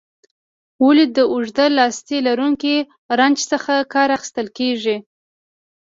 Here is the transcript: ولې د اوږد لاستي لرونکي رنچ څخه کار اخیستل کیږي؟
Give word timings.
ولې 0.85 1.05
د 1.15 1.17
اوږد 1.31 1.57
لاستي 1.77 2.17
لرونکي 2.27 2.75
رنچ 3.19 3.37
څخه 3.51 3.73
کار 3.93 4.09
اخیستل 4.17 4.47
کیږي؟ 4.57 4.97